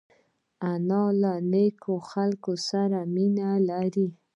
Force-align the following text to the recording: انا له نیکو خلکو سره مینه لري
انا 0.71 1.03
له 1.21 1.33
نیکو 1.51 1.93
خلکو 2.11 2.53
سره 2.69 2.99
مینه 3.13 3.49
لري 3.69 4.07